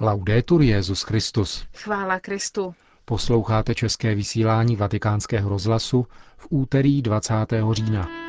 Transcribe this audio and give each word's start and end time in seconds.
Laudetur 0.00 0.62
Jezus 0.62 1.02
Christus. 1.02 1.66
Chvála 1.74 2.20
Kristu. 2.20 2.74
Posloucháte 3.04 3.74
české 3.74 4.14
vysílání 4.14 4.76
Vatikánského 4.76 5.48
rozhlasu 5.48 6.06
v 6.36 6.46
úterý 6.50 7.02
20. 7.02 7.34
října. 7.72 8.27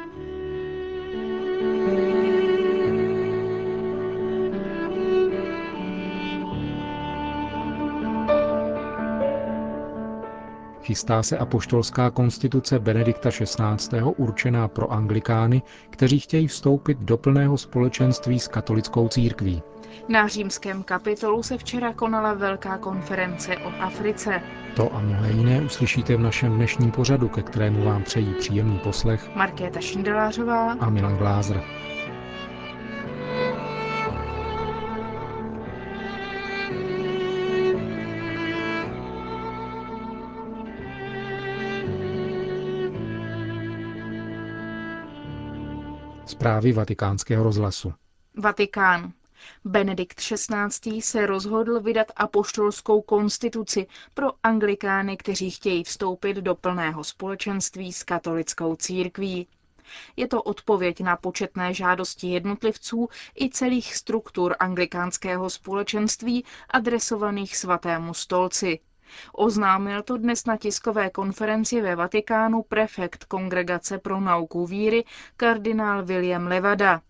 Chystá 10.90 11.24
se 11.24 11.38
apoštolská 11.38 12.10
konstituce 12.10 12.80
Benedikta 12.80 13.30
XVI. 13.30 14.02
určená 14.18 14.68
pro 14.68 14.92
anglikány, 14.92 15.62
kteří 15.90 16.20
chtějí 16.20 16.48
vstoupit 16.48 16.98
do 16.98 17.18
plného 17.18 17.58
společenství 17.58 18.40
s 18.40 18.48
katolickou 18.48 19.08
církví. 19.08 19.62
Na 20.08 20.28
římském 20.28 20.84
kapitolu 20.84 21.44
se 21.44 21.58
včera 21.58 21.94
konala 21.94 22.34
velká 22.34 22.77
konference 22.77 23.58
o 23.58 23.72
Africe. 23.80 24.41
To 24.76 24.96
a 24.96 24.99
mnohé 24.99 25.32
jiné 25.32 25.62
uslyšíte 25.62 26.16
v 26.18 26.20
našem 26.20 26.55
dnešním 26.55 26.91
pořadu, 26.91 27.30
ke 27.30 27.41
kterému 27.41 27.84
vám 27.85 28.04
přejí 28.04 28.34
příjemný 28.40 28.80
poslech 28.80 29.35
Markéta 29.35 29.80
Šindelářová 29.80 30.71
a 30.71 30.90
Milan 30.90 31.18
Glázer. 31.18 31.63
Zprávy 46.30 46.72
vatikánského 46.72 47.44
rozhlasu. 47.44 47.94
Vatikán. 48.38 49.14
Benedikt 49.66 50.20
XVI. 50.20 51.02
se 51.02 51.26
rozhodl 51.26 51.80
vydat 51.80 52.08
apoštolskou 52.16 53.02
konstituci 53.02 53.88
pro 54.14 54.28
anglikány, 54.44 55.18
kteří 55.18 55.49
chtějí 55.52 55.84
vstoupit 55.84 56.38
do 56.38 56.55
plného 56.55 57.04
společenství 57.04 57.94
s 57.94 58.04
katolickou 58.04 58.76
církví. 58.76 59.48
Je 60.16 60.27
to 60.27 60.44
odpověď 60.44 61.02
na 61.02 61.16
početné 61.16 61.74
žádosti 61.74 62.27
jednotlivců 62.27 63.10
i 63.41 63.49
celých 63.49 63.96
struktur 63.96 64.56
anglikánského 64.59 65.50
společenství 65.50 66.46
adresovaných 66.69 67.58
svatému 67.58 68.14
stolci. 68.14 68.80
Oznámil 69.34 70.03
to 70.03 70.18
dnes 70.18 70.46
na 70.46 70.57
tiskové 70.57 71.09
konferenci 71.09 71.81
ve 71.81 71.96
Vatikánu 71.96 72.62
prefekt 72.63 73.24
Kongregace 73.25 73.97
pro 73.97 74.19
nauku 74.19 74.66
víry 74.66 75.03
kardinál 75.38 76.06
William 76.06 76.47
Levada. 76.47 77.02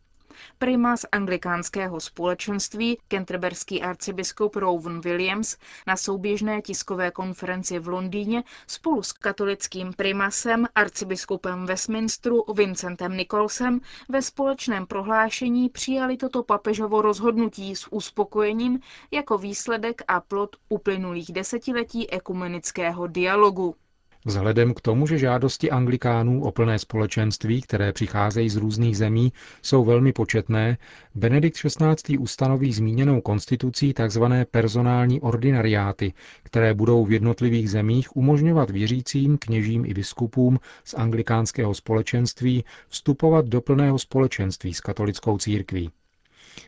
Primas 0.57 1.05
anglikánského 1.11 1.99
společenství, 1.99 2.97
kenterberský 3.07 3.81
arcibiskup 3.81 4.55
Rowan 4.55 5.01
Williams, 5.01 5.57
na 5.87 5.97
souběžné 5.97 6.61
tiskové 6.61 7.11
konferenci 7.11 7.79
v 7.79 7.87
Londýně 7.87 8.43
spolu 8.67 9.03
s 9.03 9.13
katolickým 9.13 9.93
primasem, 9.93 10.67
arcibiskupem 10.75 11.65
Westminsteru 11.65 12.43
Vincentem 12.53 13.17
Nicholsem 13.17 13.81
ve 14.09 14.21
společném 14.21 14.85
prohlášení 14.87 15.69
přijali 15.69 16.17
toto 16.17 16.43
papežovo 16.43 17.01
rozhodnutí 17.01 17.75
s 17.75 17.87
uspokojením 17.91 18.79
jako 19.11 19.37
výsledek 19.37 20.01
a 20.07 20.21
plod 20.21 20.55
uplynulých 20.69 21.31
desetiletí 21.33 22.11
ekumenického 22.11 23.07
dialogu. 23.07 23.75
Vzhledem 24.29 24.73
k 24.73 24.81
tomu, 24.81 25.07
že 25.07 25.17
žádosti 25.17 25.71
anglikánů 25.71 26.43
o 26.43 26.51
plné 26.51 26.79
společenství, 26.79 27.61
které 27.61 27.93
přicházejí 27.93 28.49
z 28.49 28.55
různých 28.55 28.97
zemí, 28.97 29.33
jsou 29.61 29.85
velmi 29.85 30.13
početné, 30.13 30.77
Benedikt 31.15 31.57
XVI. 31.57 32.17
ustanoví 32.17 32.73
zmíněnou 32.73 33.21
konstitucí 33.21 33.93
tzv. 33.93 34.23
personální 34.51 35.21
ordinariáty, 35.21 36.13
které 36.43 36.73
budou 36.73 37.05
v 37.05 37.11
jednotlivých 37.11 37.69
zemích 37.69 38.15
umožňovat 38.15 38.69
věřícím, 38.69 39.37
kněžím 39.37 39.85
i 39.85 39.93
biskupům 39.93 40.59
z 40.83 40.93
anglikánského 40.93 41.73
společenství 41.73 42.63
vstupovat 42.87 43.45
do 43.45 43.61
plného 43.61 43.99
společenství 43.99 44.73
s 44.73 44.81
katolickou 44.81 45.37
církví. 45.37 45.89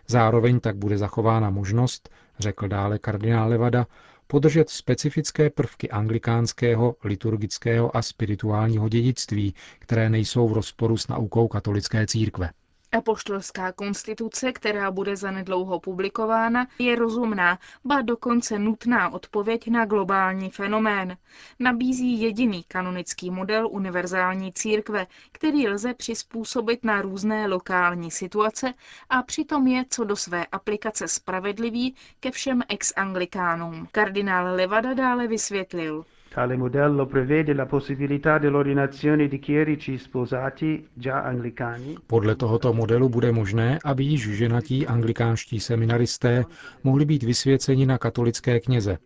Zároveň 0.08 0.60
tak 0.60 0.76
bude 0.76 0.98
zachována 0.98 1.50
možnost, 1.50 2.10
řekl 2.40 2.68
dále 2.68 3.00
kardinál 3.00 3.50
Levada, 3.50 3.88
podržet 4.32 4.70
specifické 4.70 5.50
prvky 5.50 5.90
anglikánského, 5.90 6.96
liturgického 7.04 7.98
a 7.98 8.02
spirituálního 8.02 8.90
dědictví, 8.90 9.54
které 9.80 10.10
nejsou 10.10 10.48
v 10.50 10.54
rozporu 10.54 10.98
s 10.98 11.08
naukou 11.08 11.48
katolické 11.48 12.08
církve. 12.08 12.50
Apoštolská 12.98 13.72
konstituce, 13.72 14.52
která 14.52 14.92
bude 14.92 15.16
zanedlouho 15.16 15.80
publikována, 15.80 16.68
je 16.80 16.96
rozumná, 16.96 17.60
ba 17.86 18.02
dokonce 18.02 18.60
nutná 18.60 19.10
odpověď 19.10 19.68
na 19.68 19.86
globální 19.86 20.50
fenomén. 20.50 21.18
Nabízí 21.60 22.22
jediný 22.22 22.64
kanonický 22.64 23.32
model 23.32 23.68
univerzální 23.72 24.54
církve, 24.54 25.08
který 25.32 25.68
lze 25.68 25.94
přizpůsobit 25.94 26.84
na 26.84 27.02
různé 27.02 27.48
lokální 27.48 28.12
situace 28.12 28.74
a 29.10 29.24
přitom 29.24 29.68
je 29.68 29.86
co 29.90 30.04
do 30.04 30.16
své 30.16 30.46
aplikace 30.46 31.08
spravedlivý 31.08 31.96
ke 32.20 32.32
všem 32.32 32.62
ex-anglikánům. 32.70 33.88
Kardinál 33.92 34.56
Levada 34.56 34.94
dále 34.94 35.28
vysvětlil. 35.28 36.06
Tale 36.34 36.56
modello 36.56 37.06
prevede 37.08 37.54
la 37.54 37.66
possibilità 37.66 38.38
dell'ordinazione 38.38 39.28
di 39.28 39.38
chierici 39.40 39.98
sposati 39.98 40.88
già 40.94 41.24
anglicani. 41.24 41.98
Podle 42.08 42.36
tohoto 42.36 42.74
modelu 42.74 43.10
bude 43.10 43.32
možné, 43.32 43.80
aby 43.84 44.04
již 44.04 44.30
ženatí 44.30 44.88
anglikánští 44.88 45.60
seminaristé 45.60 46.46
mohli 46.84 47.06
být 47.06 47.24
vysvěceni 47.24 47.86
na 47.86 47.98
katolické 47.98 48.60
kněze. 48.60 48.98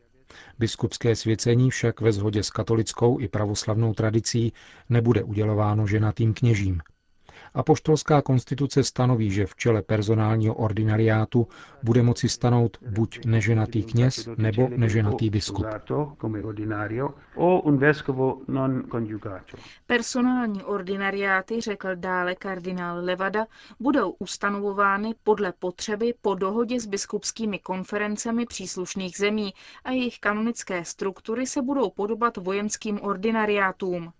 Biskupské 0.59 1.15
svěcení 1.15 1.69
však 1.69 2.01
ve 2.01 2.11
shodě 2.11 2.43
s 2.43 2.49
katolickou 2.49 3.19
i 3.19 3.27
pravoslavnou 3.27 3.93
tradicí 3.93 4.53
nebude 4.89 5.23
udělováno 5.23 5.87
ženatým 5.87 6.33
kněžím. 6.33 6.81
Apoštolská 7.55 8.21
konstituce 8.21 8.83
stanoví, 8.83 9.31
že 9.31 9.45
v 9.45 9.55
čele 9.55 9.81
personálního 9.81 10.53
ordinariátu 10.55 11.47
bude 11.83 12.03
moci 12.03 12.29
stanout 12.29 12.77
buď 12.89 13.25
neženatý 13.25 13.83
kněz 13.83 14.29
nebo 14.37 14.69
neženatý 14.75 15.29
biskup. 15.29 15.65
Personální 19.87 20.63
ordinariáty, 20.63 21.61
řekl 21.61 21.95
dále 21.95 22.35
kardinál 22.35 23.05
Levada, 23.05 23.45
budou 23.79 24.09
ustanovovány 24.19 25.15
podle 25.23 25.53
potřeby 25.59 26.13
po 26.21 26.35
dohodě 26.35 26.79
s 26.79 26.85
biskupskými 26.85 27.59
konferencemi 27.59 28.45
příslušných 28.45 29.17
zemí 29.17 29.53
a 29.83 29.91
jejich 29.91 30.19
kanonické 30.19 30.85
struktury 30.85 31.47
se 31.47 31.61
budou 31.61 31.89
podobat 31.89 32.37
vojenským 32.37 33.01
ordinariátům. 33.01 34.11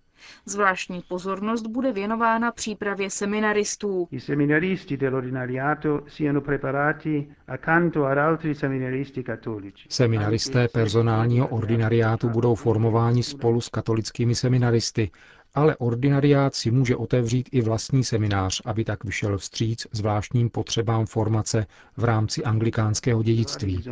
Zvláštní 0.46 1.04
pozornost 1.08 1.68
bude 1.68 1.92
věnována 1.92 2.52
přípravě 2.52 3.10
seminaristů. 3.10 4.08
I 4.12 4.20
seminaristi 4.20 4.98
dell'ordinariato 4.98 6.04
siano 6.08 6.42
preparati 6.42 7.28
accanto 7.48 8.06
ad 8.06 8.18
altri 8.18 8.56
seminaristi 8.56 9.24
cattolici. 9.24 9.84
Seminaristé 9.90 10.68
personálního 10.68 11.48
ordinariátu 11.48 12.30
budou 12.30 12.56
formováni 12.56 13.24
spolu 13.24 13.62
s 13.62 13.70
katolickými 13.70 14.36
seminaristy, 14.36 15.12
ale 15.56 15.76
ordinariát 15.78 16.56
si 16.56 16.72
může 16.72 16.96
otevřít 16.96 17.50
i 17.52 17.62
vlastní 17.62 18.04
seminář, 18.04 18.62
aby 18.66 18.84
tak 18.84 19.04
vyšel 19.04 19.38
vstříc 19.38 19.88
zvláštním 19.92 20.50
potřebám 20.50 21.06
formace 21.06 21.66
v 21.98 22.04
rámci 22.04 22.44
anglikánského 22.44 23.24
dědictví. 23.24 23.84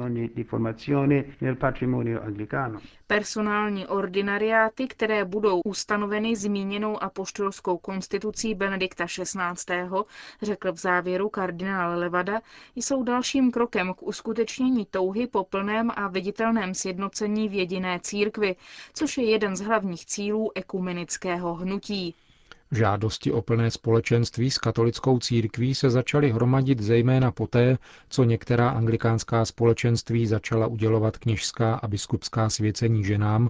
Personální 3.13 3.87
ordinariáty, 3.87 4.87
které 4.87 5.25
budou 5.25 5.61
ustanoveny 5.65 6.35
zmíněnou 6.35 7.03
apoštolskou 7.03 7.77
konstitucí 7.77 8.55
Benedikta 8.55 9.05
XVI., 9.05 9.75
řekl 10.41 10.71
v 10.73 10.77
závěru 10.77 11.29
kardinál 11.29 11.99
Levada, 11.99 12.41
jsou 12.75 13.03
dalším 13.03 13.51
krokem 13.51 13.93
k 13.93 14.03
uskutečnění 14.03 14.85
touhy 14.85 15.27
po 15.27 15.43
plném 15.43 15.91
a 15.95 16.07
viditelném 16.07 16.73
sjednocení 16.73 17.49
v 17.49 17.53
jediné 17.53 17.99
církvi, 17.99 18.55
což 18.93 19.17
je 19.17 19.29
jeden 19.29 19.55
z 19.55 19.61
hlavních 19.61 20.05
cílů 20.05 20.51
ekumenického 20.55 21.53
hnutí. 21.53 22.15
Žádosti 22.75 23.31
o 23.31 23.41
plné 23.41 23.71
společenství 23.71 24.51
s 24.51 24.57
katolickou 24.57 25.19
církví 25.19 25.75
se 25.75 25.89
začaly 25.89 26.31
hromadit 26.31 26.79
zejména 26.79 27.31
poté, 27.31 27.77
co 28.09 28.23
některá 28.23 28.69
anglikánská 28.69 29.45
společenství 29.45 30.27
začala 30.27 30.67
udělovat 30.67 31.17
kněžská 31.17 31.75
a 31.75 31.87
biskupská 31.87 32.49
svěcení 32.49 33.03
ženám 33.03 33.49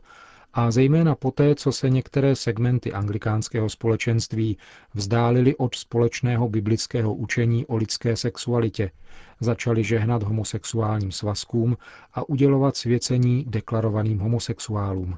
a 0.54 0.72
zejména 0.72 1.16
poté, 1.16 1.56
co 1.56 1.72
se 1.72 1.90
některé 1.90 2.36
segmenty 2.36 2.94
anglikánského 2.94 3.70
společenství 3.70 4.58
vzdálily 4.94 5.56
od 5.56 5.76
společného 5.76 6.50
biblického 6.50 7.14
učení 7.14 7.66
o 7.66 7.76
lidské 7.76 8.16
sexualitě, 8.16 8.92
začali 9.40 9.84
žehnat 9.84 10.24
homosexuálním 10.24 11.12
svazkům 11.12 11.78
a 12.14 12.30
udělovat 12.30 12.78
svěcení 12.78 13.46
deklarovaným 13.48 14.20
homosexuálům. 14.20 15.18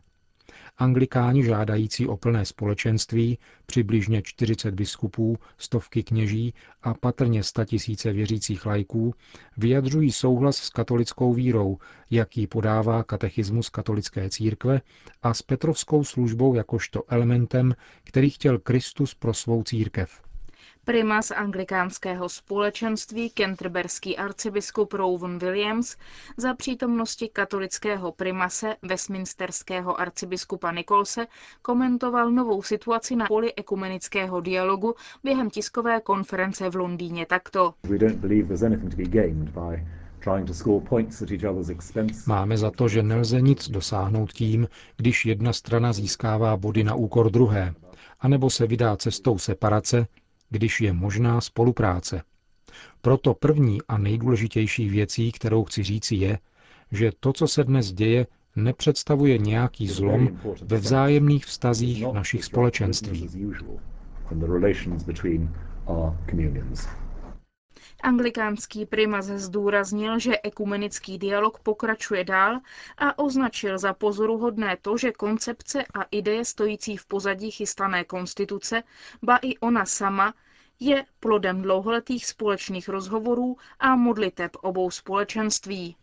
Anglikáni 0.77 1.43
žádající 1.43 2.07
o 2.07 2.17
plné 2.17 2.45
společenství, 2.45 3.37
přibližně 3.65 4.21
40 4.21 4.75
biskupů, 4.75 5.37
stovky 5.57 6.03
kněží 6.03 6.53
a 6.83 6.93
patrně 6.93 7.41
tisíce 7.65 8.13
věřících 8.13 8.65
lajků 8.65 9.13
vyjadřují 9.57 10.11
souhlas 10.11 10.57
s 10.57 10.69
katolickou 10.69 11.33
vírou, 11.33 11.77
jaký 12.09 12.47
podává 12.47 13.03
katechismus 13.03 13.69
katolické 13.69 14.29
církve 14.29 14.81
a 15.23 15.33
s 15.33 15.41
Petrovskou 15.41 16.03
službou 16.03 16.55
jakožto 16.55 17.03
elementem, 17.07 17.75
který 18.03 18.29
chtěl 18.29 18.59
Kristus 18.59 19.13
pro 19.13 19.33
svou 19.33 19.63
církev. 19.63 20.25
Primas 20.85 21.31
anglikánského 21.31 22.29
společenství 22.29 23.29
kentrberský 23.29 24.17
arcibiskup 24.17 24.93
Rowan 24.93 25.39
Williams 25.39 25.97
za 26.37 26.53
přítomnosti 26.53 27.29
katolického 27.33 28.11
primase 28.11 28.75
Westminsterského 28.81 29.99
arcibiskupa 30.01 30.71
Nikolse 30.71 31.27
komentoval 31.61 32.31
novou 32.31 32.63
situaci 32.63 33.15
na 33.15 33.25
poli 33.25 33.53
ekumenického 33.55 34.41
dialogu 34.41 34.95
během 35.23 35.49
tiskové 35.49 36.01
konference 36.01 36.69
v 36.69 36.75
Londýně 36.75 37.25
takto. 37.25 37.73
Máme 42.27 42.57
za 42.57 42.71
to, 42.71 42.87
že 42.87 43.03
nelze 43.03 43.41
nic 43.41 43.69
dosáhnout 43.69 44.33
tím, 44.33 44.67
když 44.97 45.25
jedna 45.25 45.53
strana 45.53 45.93
získává 45.93 46.57
body 46.57 46.83
na 46.83 46.95
úkor 46.95 47.31
druhé, 47.31 47.73
anebo 48.19 48.49
se 48.49 48.67
vydá 48.67 48.97
cestou 48.97 49.37
separace, 49.37 50.07
když 50.55 50.81
je 50.81 50.93
možná 50.93 51.41
spolupráce. 51.41 52.23
Proto 53.01 53.33
první 53.33 53.81
a 53.87 53.97
nejdůležitější 53.97 54.89
věcí, 54.89 55.31
kterou 55.31 55.63
chci 55.63 55.83
říci, 55.83 56.15
je, 56.15 56.39
že 56.91 57.11
to, 57.19 57.33
co 57.33 57.47
se 57.47 57.63
dnes 57.63 57.91
děje, 57.91 58.27
nepředstavuje 58.55 59.37
nějaký 59.37 59.87
zlom 59.87 60.39
ve 60.61 60.77
vzájemných 60.77 61.45
vztazích 61.45 62.05
našich 62.13 62.45
společenství. 62.45 63.29
Anglikánský 68.03 68.85
primas 68.85 69.25
zdůraznil, 69.25 70.19
že 70.19 70.37
ekumenický 70.43 71.17
dialog 71.17 71.59
pokračuje 71.59 72.23
dál 72.23 72.59
a 72.97 73.19
označil 73.19 73.77
za 73.77 73.93
pozoruhodné 73.93 74.77
to, 74.81 74.97
že 74.97 75.11
koncepce 75.11 75.83
a 75.93 76.03
ideje 76.11 76.45
stojící 76.45 76.97
v 76.97 77.05
pozadí 77.05 77.51
chystané 77.51 78.03
konstituce, 78.03 78.83
ba 79.23 79.37
i 79.41 79.57
ona 79.57 79.85
sama, 79.85 80.33
je 80.79 81.03
plodem 81.19 81.61
dlouholetých 81.61 82.25
společných 82.25 82.89
rozhovorů 82.89 83.57
a 83.79 83.95
modliteb 83.95 84.51
obou 84.61 84.91
společenství. 84.91 85.95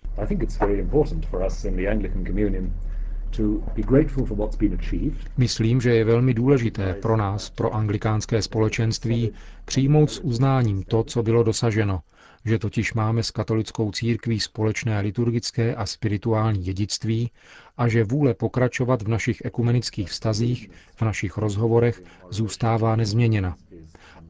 Myslím, 5.36 5.80
že 5.80 5.94
je 5.94 6.04
velmi 6.04 6.34
důležité 6.34 6.94
pro 6.94 7.16
nás, 7.16 7.50
pro 7.50 7.74
anglikánské 7.74 8.42
společenství, 8.42 9.32
přijmout 9.64 10.10
s 10.10 10.18
uznáním 10.24 10.82
to, 10.82 11.04
co 11.04 11.22
bylo 11.22 11.42
dosaženo, 11.42 12.00
že 12.44 12.58
totiž 12.58 12.94
máme 12.94 13.22
s 13.22 13.30
katolickou 13.30 13.90
církví 13.92 14.40
společné 14.40 15.00
liturgické 15.00 15.74
a 15.74 15.86
spirituální 15.86 16.62
dědictví 16.62 17.30
a 17.76 17.88
že 17.88 18.04
vůle 18.04 18.34
pokračovat 18.34 19.02
v 19.02 19.08
našich 19.08 19.42
ekumenických 19.44 20.08
vztazích, 20.10 20.70
v 20.96 21.02
našich 21.02 21.36
rozhovorech 21.36 22.02
zůstává 22.30 22.96
nezměněna. 22.96 23.56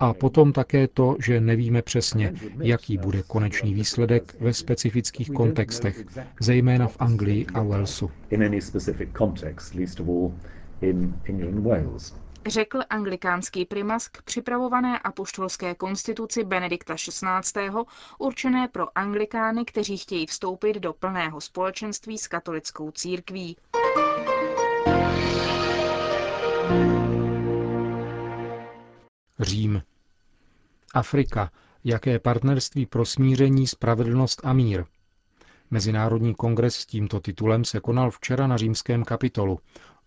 A 0.00 0.15
potom 0.15 0.53
také 0.53 0.89
to, 0.89 1.17
že 1.25 1.41
nevíme 1.41 1.83
přesně, 1.83 2.33
jaký 2.62 2.99
bude 2.99 3.23
konečný 3.23 3.75
výsledek 3.75 4.35
ve 4.41 4.53
specifických 4.53 5.31
kontextech, 5.31 6.05
zejména 6.41 6.89
v 6.89 6.97
Anglii 6.99 7.47
a 7.55 7.62
Walesu. 7.62 8.11
Řekl 12.47 12.81
anglikánský 12.91 13.65
primas 13.65 14.09
k 14.09 14.23
připravované 14.23 14.99
apoštolské 14.99 15.75
konstituci 15.75 16.45
Benedikta 16.45 16.95
XVI. 16.95 17.71
určené 18.19 18.69
pro 18.69 18.99
anglikány, 18.99 19.65
kteří 19.65 19.97
chtějí 19.97 20.27
vstoupit 20.27 20.77
do 20.77 20.93
plného 20.93 21.41
společenství 21.41 22.19
s 22.19 22.29
katolickou 22.29 22.91
církví. 22.91 23.56
Řím. 29.43 29.83
Afrika, 30.94 31.50
jaké 31.85 32.19
partnerství 32.19 32.87
pro 32.87 33.05
smíření, 33.05 33.67
spravedlnost 33.67 34.41
a 34.44 34.53
mír. 34.53 34.85
Mezinárodní 35.71 36.35
kongres 36.35 36.75
s 36.75 36.87
tímto 36.87 37.21
titulem 37.21 37.65
se 37.65 37.81
konal 37.81 38.11
včera 38.11 38.47
na 38.47 38.56
římském 38.56 39.05
kapitolu. 39.05 39.59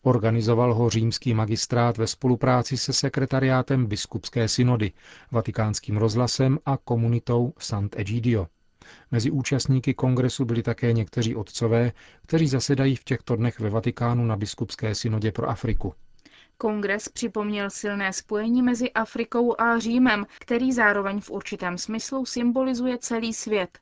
Organizoval 0.02 0.74
ho 0.74 0.90
římský 0.90 1.34
magistrát 1.34 1.98
ve 1.98 2.08
spolupráci 2.08 2.78
se 2.78 2.94
sekretariátem 2.94 3.86
biskupské 3.86 4.48
synody, 4.48 4.92
vatikánským 5.32 5.98
rozhlasem 5.98 6.60
a 6.66 6.78
komunitou 6.78 7.54
Sant'Egidio. 7.60 8.48
Mezi 9.12 9.32
účastníky 9.32 9.94
kongresu 9.94 10.46
byli 10.46 10.64
také 10.64 10.94
někteří 10.94 11.36
otcové, 11.36 11.92
kteří 12.26 12.48
zasedají 12.48 12.96
v 12.96 13.04
těchto 13.04 13.36
dnech 13.36 13.60
ve 13.60 13.70
Vatikánu 13.70 14.26
na 14.26 14.36
biskupské 14.36 14.96
synodě 14.96 15.32
pro 15.32 15.50
Afriku. 15.50 15.94
Kongres 16.58 17.10
připomněl 17.10 17.70
silné 17.70 18.14
spojení 18.14 18.62
mezi 18.62 18.92
Afrikou 18.92 19.62
a 19.62 19.80
Římem, 19.80 20.26
který 20.40 20.72
zároveň 20.72 21.22
v 21.22 21.30
určitém 21.30 21.78
smyslu 21.78 22.26
symbolizuje 22.26 22.98
celý 22.98 23.34
svět. 23.34 23.80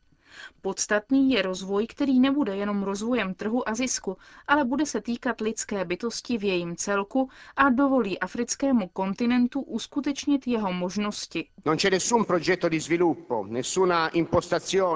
Podstatný 0.62 1.32
je 1.32 1.42
rozvoj, 1.42 1.88
který 1.88 2.20
nebude 2.20 2.56
jenom 2.56 2.84
rozvojem 2.84 3.34
trhu 3.34 3.70
a 3.70 3.76
zisku, 3.76 4.18
ale 4.48 4.66
bude 4.66 4.86
se 4.86 5.02
týkat 5.02 5.42
lidské 5.42 5.86
bytosti 5.86 6.38
v 6.38 6.44
jejím 6.44 6.76
celku 6.76 7.30
a 7.56 7.70
dovolí 7.70 8.20
africkému 8.20 8.88
kontinentu 8.88 9.62
uskutečnit 9.62 10.48
jeho 10.48 10.74
možnosti. 10.74 11.48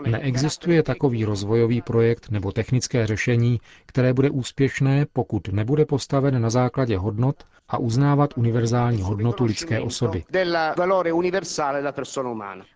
Neexistuje 0.08 0.84
takový 0.84 1.26
rozvojový 1.26 1.82
projekt 1.82 2.30
nebo 2.30 2.52
technické 2.52 3.08
řešení, 3.08 3.60
které 3.86 4.14
bude 4.14 4.30
úspěšné, 4.30 5.06
pokud 5.14 5.48
nebude 5.48 5.86
postaven 5.86 6.42
na 6.42 6.50
základě 6.50 6.98
hodnot 6.98 7.44
a 7.70 7.78
uznávat 7.78 8.38
univerzální 8.38 9.02
hodnotu 9.02 9.46
lidské 9.46 9.80
osoby. 9.80 10.24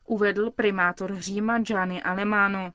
Uvedl 0.06 0.52
primátor 0.52 1.16
Říma 1.19 1.60
Gianni 1.60 2.02
Alemano. 2.56 2.74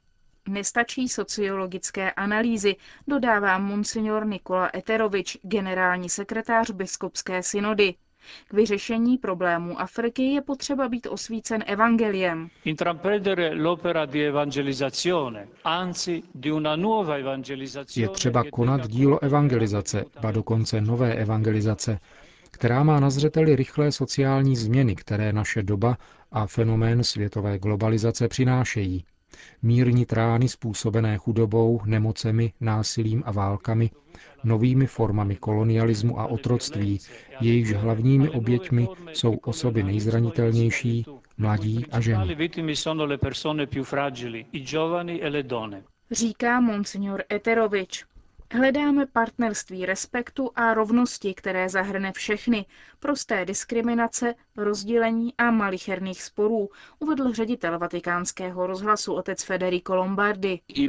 Nestačí 0.48 1.08
sociologické 1.08 2.10
analýzy, 2.10 2.76
dodává 3.08 3.58
monsignor 3.58 4.26
Nikola 4.26 4.70
Eterovič, 4.74 5.38
generální 5.42 6.08
sekretář 6.08 6.70
biskupské 6.70 7.42
synody. 7.42 7.94
K 8.48 8.52
vyřešení 8.52 9.18
problémů 9.18 9.80
Afriky 9.80 10.22
je 10.22 10.42
potřeba 10.42 10.88
být 10.88 11.06
osvícen 11.06 11.64
evangeliem. 11.66 12.48
Je 17.96 18.08
třeba 18.08 18.44
konat 18.52 18.88
dílo 18.88 19.22
evangelizace, 19.22 20.04
ba 20.22 20.30
dokonce 20.30 20.80
nové 20.80 21.14
evangelizace, 21.14 22.00
která 22.50 22.82
má 22.82 23.00
na 23.00 23.10
zřeteli 23.10 23.56
rychlé 23.56 23.92
sociální 23.92 24.56
změny, 24.56 24.96
které 24.96 25.32
naše 25.32 25.62
doba 25.62 25.96
a 26.32 26.46
fenomén 26.46 27.04
světové 27.04 27.58
globalizace 27.58 28.28
přinášejí 28.28 29.04
mírní 29.62 30.06
trány 30.06 30.48
způsobené 30.48 31.18
chudobou, 31.18 31.80
nemocemi, 31.84 32.52
násilím 32.60 33.22
a 33.26 33.32
válkami, 33.32 33.90
novými 34.44 34.86
formami 34.86 35.36
kolonialismu 35.36 36.20
a 36.20 36.26
otroctví, 36.26 36.98
jejichž 37.40 37.72
hlavními 37.72 38.28
oběťmi 38.28 38.88
jsou 39.12 39.34
osoby 39.36 39.82
nejzranitelnější, 39.82 41.06
mladí 41.38 41.86
a 41.92 42.00
ženy. 42.00 42.36
Říká 46.10 46.60
monsignor 46.60 47.24
Eterovič. 47.32 48.04
Hledáme 48.52 49.06
partnerství 49.06 49.86
respektu 49.86 50.50
a 50.54 50.74
rovnosti, 50.74 51.34
které 51.34 51.68
zahrne 51.68 52.12
všechny, 52.12 52.66
prosté 53.00 53.44
diskriminace, 53.44 54.34
rozdělení 54.56 55.34
a 55.38 55.50
malicherných 55.50 56.22
sporů, 56.22 56.68
uvedl 56.98 57.32
ředitel 57.32 57.78
vatikánského 57.78 58.66
rozhlasu 58.66 59.14
otec 59.14 59.42
Federico 59.44 59.94
Lombardi. 59.96 60.60
E 60.78 60.88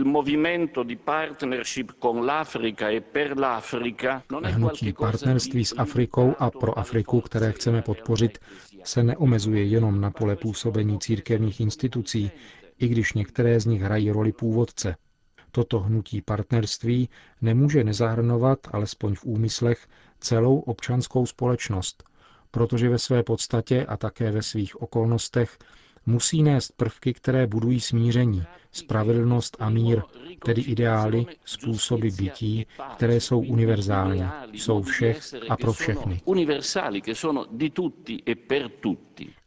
Hnutí 4.52 4.94
partnerství 4.94 5.66
s 5.66 5.76
Afrikou 5.78 6.36
a 6.40 6.52
pro 6.52 6.80
Afriku, 6.80 7.22
které 7.22 7.52
chceme 7.52 7.82
podpořit, 7.82 8.38
se 8.84 9.04
neomezuje 9.04 9.64
jenom 9.64 10.02
na 10.02 10.12
pole 10.12 10.36
působení 10.36 11.00
církevních 11.00 11.60
institucí, 11.60 12.32
i 12.80 12.88
když 12.88 13.14
některé 13.14 13.60
z 13.60 13.66
nich 13.66 13.82
hrají 13.82 14.12
roli 14.12 14.32
původce– 14.32 14.96
Toto 15.52 15.80
hnutí 15.80 16.22
partnerství 16.22 17.10
nemůže 17.42 17.84
nezahrnovat, 17.84 18.60
alespoň 18.72 19.16
v 19.16 19.26
úmyslech, 19.26 19.88
celou 20.20 20.60
občanskou 20.60 21.26
společnost, 21.26 22.04
protože 22.52 22.90
ve 22.90 23.00
své 23.00 23.24
podstatě 23.24 23.86
a 23.86 23.98
také 23.98 24.32
ve 24.32 24.42
svých 24.42 24.82
okolnostech 24.82 25.58
musí 26.08 26.44
nést 26.44 26.72
prvky, 26.72 27.14
které 27.14 27.48
budují 27.48 27.80
smíření, 27.80 28.44
spravedlnost 28.72 29.58
a 29.60 29.70
mír, 29.70 30.02
tedy 30.46 30.62
ideály, 30.62 31.26
způsoby 31.46 32.08
bytí, 32.10 32.68
které 32.96 33.16
jsou 33.16 33.40
univerzální, 33.40 34.24
jsou 34.54 34.82
všech 34.82 35.20
a 35.50 35.58
pro 35.58 35.74
všechny. 35.74 36.22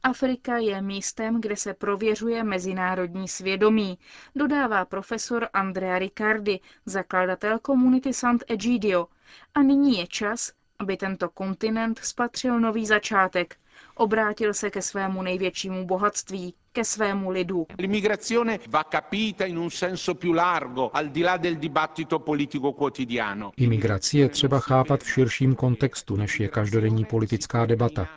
Afrika 0.02 0.56
je 0.58 0.82
místem, 0.82 1.40
kde 1.40 1.56
se 1.56 1.74
prověřuje 1.74 2.44
mezinárodní 2.44 3.28
svědomí, 3.28 3.98
dodává 4.36 4.84
profesor 4.84 5.48
Andrea 5.52 5.98
Riccardi, 5.98 6.60
zakladatel 6.86 7.58
komunity 7.58 8.12
Sant'Egidio. 8.12 9.06
A 9.54 9.62
nyní 9.62 9.98
je 9.98 10.06
čas, 10.06 10.52
aby 10.78 10.96
tento 10.96 11.28
kontinent 11.28 11.98
spatřil 11.98 12.60
nový 12.60 12.86
začátek. 12.86 13.56
Obrátil 13.94 14.54
se 14.54 14.70
ke 14.70 14.82
svému 14.82 15.22
největšímu 15.22 15.86
bohatství, 15.86 16.54
ke 16.72 16.84
svému 16.84 17.30
lidu. 17.30 17.66
L'immigrazione 17.78 18.58
va 18.68 18.84
capita 18.84 19.44
in 19.44 19.58
un 19.58 19.70
senso 19.70 20.14
più 20.14 20.32
largo, 20.32 20.90
al 20.92 21.08
di 21.08 21.22
là 21.22 21.36
del 21.36 21.56
dibattito 21.56 22.18
politico 22.18 22.72
quotidiano. 22.72 23.52
Imigraci 23.56 24.18
je 24.18 24.28
třeba 24.28 24.60
chápat 24.60 25.02
v 25.02 25.10
širším 25.10 25.54
kontextu, 25.54 26.16
než 26.16 26.40
je 26.40 26.48
každodenní 26.48 27.04
politická 27.04 27.66
debata. 27.66 28.08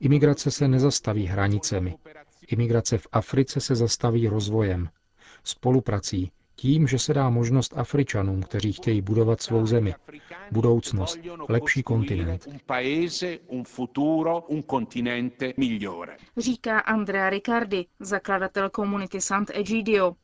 Imigrace 0.00 0.50
se 0.50 0.68
nezastaví 0.68 1.26
hranicemi. 1.26 1.96
Imigrace 2.48 2.98
v 2.98 3.06
Africe 3.12 3.60
se 3.60 3.74
zastaví 3.74 4.28
rozvojem, 4.28 4.88
spoluprací, 5.44 6.30
tím, 6.56 6.86
že 6.86 6.98
se 6.98 7.14
dá 7.14 7.30
možnost 7.30 7.72
Afričanům, 7.76 8.42
kteří 8.42 8.72
chtějí 8.72 9.00
budovat 9.02 9.42
svou 9.42 9.66
zemi, 9.66 9.94
budoucnost, 10.50 11.18
lepší 11.48 11.82
kontinent. 11.82 12.48
Říká 16.36 16.78
Andrea 16.78 17.30
Riccardi, 17.30 17.86
zakladatel 18.00 18.70
komunity 18.70 19.20
Sant'Egidio. 19.20 20.14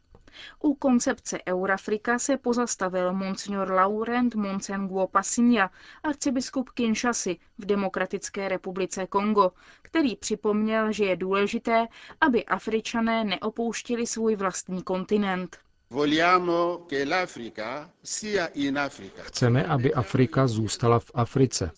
U 0.62 0.74
koncepce 0.74 1.38
Eurafrika 1.48 2.18
se 2.18 2.36
pozastavil 2.36 3.12
monsignor 3.12 3.70
Laurent 3.70 4.34
Monsenguo 4.34 5.06
Passinja, 5.06 5.70
arcibiskup 6.02 6.70
Kinshasy 6.70 7.38
v 7.58 7.64
Demokratické 7.66 8.48
republice 8.48 9.06
Kongo, 9.06 9.52
který 9.82 10.16
připomněl, 10.16 10.92
že 10.92 11.04
je 11.04 11.16
důležité, 11.16 11.86
aby 12.20 12.44
Afričané 12.44 13.24
neopouštili 13.24 14.06
svůj 14.06 14.36
vlastní 14.36 14.82
kontinent. 14.82 15.58
Chceme, 19.22 19.64
aby 19.64 19.94
Afrika 19.94 20.46
zůstala 20.46 20.98
v 20.98 21.10
Africe. 21.14 21.70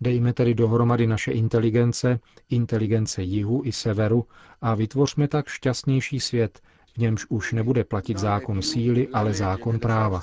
Dejme 0.00 0.32
tedy 0.32 0.54
dohromady 0.54 1.06
naše 1.06 1.32
inteligence, 1.32 2.20
inteligence 2.50 3.22
jihu 3.22 3.62
i 3.64 3.72
severu 3.72 4.26
a 4.60 4.74
vytvořme 4.74 5.28
tak 5.28 5.48
šťastnější 5.48 6.20
svět, 6.20 6.60
v 6.94 6.98
němž 6.98 7.26
už 7.28 7.52
nebude 7.52 7.84
platit 7.84 8.18
zákon 8.18 8.62
síly, 8.62 9.08
ale 9.12 9.34
zákon 9.34 9.78
práva. 9.78 10.20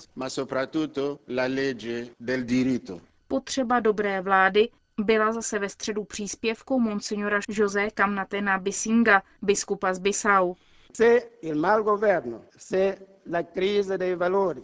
Potřeba 3.27 3.79
dobré 3.79 4.21
vlády 4.21 4.69
byla 5.01 5.33
zase 5.33 5.59
ve 5.59 5.69
středu 5.69 6.03
příspěvku 6.03 6.79
monsignora 6.79 7.39
José 7.49 7.89
Kamnatena 7.93 8.57
Bisinga, 8.57 9.23
biskupa 9.41 9.93
z 9.93 9.99
Bissau. 9.99 10.53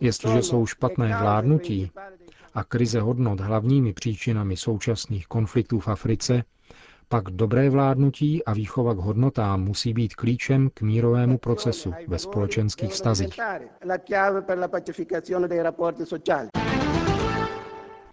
Jestliže 0.02 0.42
jsou 0.42 0.66
špatné 0.66 1.18
vládnutí 1.22 1.92
a 2.54 2.64
krize 2.64 3.00
hodnot 3.02 3.40
hlavními 3.40 3.94
příčinami 3.94 4.58
současných 4.58 5.28
konfliktů 5.28 5.80
v 5.80 5.88
Africe, 5.88 6.44
pak 7.08 7.24
dobré 7.24 7.70
vládnutí 7.70 8.46
a 8.46 8.54
výchova 8.54 8.94
k 8.94 8.98
hodnotám 8.98 9.64
musí 9.64 9.94
být 9.94 10.16
klíčem 10.16 10.70
k 10.74 10.82
mírovému 10.82 11.38
procesu 11.38 11.94
ve 12.08 12.20
společenských 12.20 12.92
vztazích. 12.92 13.40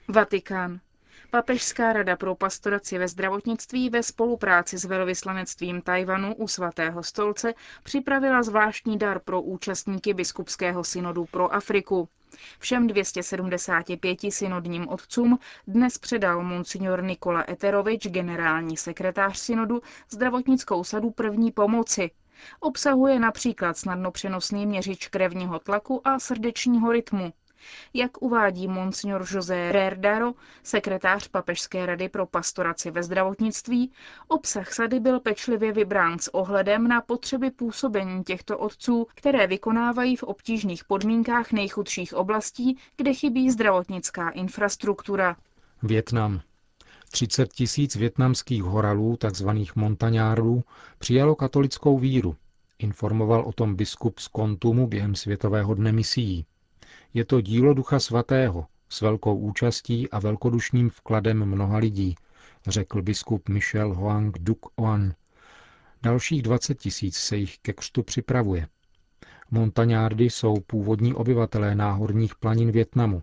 Vatikán. 0.08 0.80
Papežská 1.30 1.92
rada 1.92 2.16
pro 2.16 2.34
pastoraci 2.34 2.98
ve 2.98 3.08
zdravotnictví 3.08 3.90
ve 3.90 4.02
spolupráci 4.02 4.78
s 4.78 4.84
velvyslanectvím 4.84 5.82
Tajvanu 5.82 6.34
u 6.34 6.48
svatého 6.48 7.02
stolce 7.02 7.54
připravila 7.82 8.42
zvláštní 8.42 8.98
dar 8.98 9.18
pro 9.18 9.42
účastníky 9.42 10.14
biskupského 10.14 10.84
synodu 10.84 11.24
pro 11.24 11.54
Afriku. 11.54 12.08
Všem 12.58 12.86
275 12.86 14.18
synodním 14.30 14.88
otcům 14.88 15.38
dnes 15.66 15.98
předal 15.98 16.42
monsignor 16.42 17.02
Nikola 17.02 17.44
Eterovič, 17.50 18.06
generální 18.06 18.76
sekretář 18.76 19.38
synodu, 19.38 19.82
zdravotnickou 20.10 20.84
sadu 20.84 21.10
první 21.10 21.52
pomoci. 21.52 22.10
Obsahuje 22.60 23.20
například 23.20 23.76
snadno 23.78 24.10
přenosný 24.10 24.66
měřič 24.66 25.08
krevního 25.08 25.58
tlaku 25.58 26.08
a 26.08 26.18
srdečního 26.18 26.92
rytmu. 26.92 27.32
Jak 27.94 28.22
uvádí 28.22 28.68
monsignor 28.68 29.26
José 29.30 29.72
Rerdaro, 29.72 30.32
sekretář 30.62 31.28
Papežské 31.28 31.86
rady 31.86 32.08
pro 32.08 32.26
pastoraci 32.26 32.90
ve 32.90 33.02
zdravotnictví, 33.02 33.92
obsah 34.28 34.72
sady 34.72 35.00
byl 35.00 35.20
pečlivě 35.20 35.72
vybrán 35.72 36.18
s 36.18 36.34
ohledem 36.34 36.88
na 36.88 37.00
potřeby 37.00 37.50
působení 37.50 38.24
těchto 38.24 38.58
otců, 38.58 39.06
které 39.14 39.46
vykonávají 39.46 40.16
v 40.16 40.22
obtížných 40.22 40.84
podmínkách 40.84 41.52
nejchudších 41.52 42.14
oblastí, 42.14 42.78
kde 42.96 43.14
chybí 43.14 43.50
zdravotnická 43.50 44.30
infrastruktura. 44.30 45.36
Větnam. 45.82 46.40
30 47.10 47.52
tisíc 47.52 47.96
větnamských 47.96 48.62
horalů, 48.62 49.16
takzvaných 49.16 49.76
montaňárů, 49.76 50.64
přijalo 50.98 51.34
katolickou 51.34 51.98
víru. 51.98 52.36
Informoval 52.78 53.40
o 53.40 53.52
tom 53.52 53.74
biskup 53.74 54.18
z 54.18 54.28
Kontumu 54.28 54.86
během 54.86 55.14
Světového 55.14 55.74
dne 55.74 55.92
misií. 55.92 56.46
Je 57.14 57.24
to 57.24 57.40
dílo 57.40 57.74
Ducha 57.74 58.00
Svatého 58.00 58.66
s 58.88 59.00
velkou 59.00 59.36
účastí 59.36 60.10
a 60.10 60.18
velkodušným 60.18 60.90
vkladem 60.90 61.44
mnoha 61.44 61.78
lidí, 61.78 62.14
řekl 62.66 63.02
biskup 63.02 63.48
Michel 63.48 63.94
Hoang 63.94 64.38
Duc 64.38 64.58
Oan. 64.76 65.14
Dalších 66.02 66.42
20 66.42 66.74
tisíc 66.74 67.16
se 67.16 67.36
jich 67.36 67.58
ke 67.58 67.72
křtu 67.72 68.02
připravuje. 68.02 68.68
Montaňárdy 69.50 70.24
jsou 70.24 70.54
původní 70.66 71.14
obyvatelé 71.14 71.74
náhorních 71.74 72.34
planin 72.34 72.70
Větnamu. 72.70 73.22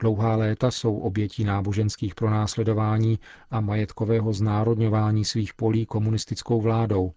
Dlouhá 0.00 0.36
léta 0.36 0.70
jsou 0.70 0.98
obětí 0.98 1.44
náboženských 1.44 2.14
pronásledování 2.14 3.18
a 3.50 3.60
majetkového 3.60 4.32
znárodňování 4.32 5.24
svých 5.24 5.54
polí 5.54 5.86
komunistickou 5.86 6.60
vládou. 6.60 7.12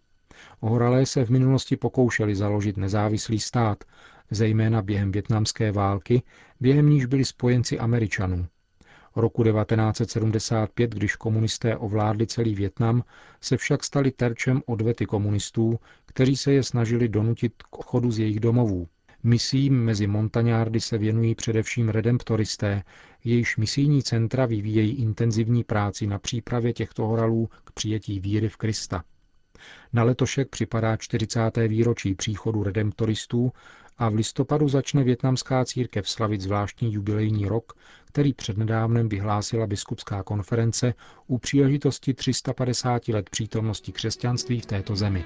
Ohoralé 0.60 1.06
se 1.06 1.26
v 1.26 1.30
minulosti 1.30 1.78
pokoušeli 1.78 2.36
založit 2.36 2.78
nezávislý 2.78 3.40
stát, 3.40 3.84
zejména 4.32 4.82
během 4.82 5.12
větnamské 5.12 5.72
války, 5.72 6.24
během 6.60 6.90
níž 6.90 7.06
byli 7.06 7.26
spojenci 7.26 7.80
Američanů. 7.80 8.48
Roku 9.16 9.44
1975, 9.44 10.92
když 10.92 11.16
komunisté 11.16 11.78
ovládli 11.78 12.28
celý 12.28 12.56
Větnam, 12.56 13.04
se 13.42 13.58
však 13.58 13.84
stali 13.84 14.12
terčem 14.12 14.62
odvety 14.66 15.06
komunistů, 15.06 15.80
kteří 16.06 16.38
se 16.38 16.54
je 16.54 16.64
snažili 16.64 17.08
donutit 17.10 17.54
k 17.64 17.84
chodu 17.86 18.12
z 18.12 18.20
jejich 18.20 18.40
domovů. 18.40 18.88
Misím 19.24 19.84
mezi 19.84 20.08
montaňárdy 20.08 20.80
se 20.80 20.98
věnují 20.98 21.36
především 21.36 21.90
redemptoristé, 21.90 22.84
jejichž 23.24 23.58
misijní 23.58 24.04
centra 24.04 24.46
vyvíjejí 24.46 24.92
intenzivní 24.92 25.64
práci 25.64 26.08
na 26.08 26.20
přípravě 26.20 26.74
těchto 26.74 27.08
horalů 27.08 27.50
k 27.64 27.72
přijetí 27.72 28.20
víry 28.20 28.50
v 28.50 28.58
Krista. 28.58 29.04
Na 29.94 30.04
letošek 30.04 30.50
připadá 30.50 30.98
40. 30.98 31.58
výročí 31.68 32.16
příchodu 32.16 32.64
redemptoristů 32.64 33.52
a 33.98 34.10
v 34.10 34.16
listopadu 34.16 34.68
začne 34.70 35.04
větnamská 35.04 35.66
církev 35.66 36.10
slavit 36.10 36.42
zvláštní 36.42 36.94
jubilejní 36.94 37.46
rok, 37.46 37.74
který 38.06 38.34
přednedávnem 38.34 39.10
vyhlásila 39.10 39.68
biskupská 39.68 40.24
konference 40.24 40.94
u 41.28 41.38
příležitosti 41.38 42.14
350 42.14 43.08
let 43.08 43.30
přítomnosti 43.30 43.92
křesťanství 43.92 44.60
v 44.62 44.66
této 44.66 44.96
zemi. 44.96 45.26